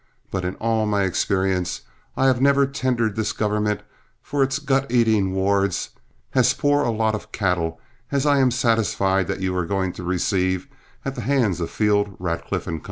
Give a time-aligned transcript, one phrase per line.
[0.31, 1.81] But in all my experience,
[2.17, 3.81] I have never tendered this government
[4.23, 5.91] for its gut eating wards
[6.33, 7.79] as poor a lot of cattle
[8.11, 10.67] as I am satisfied that you are going to receive
[11.05, 12.79] at the hands of Field, Radcliff & Co.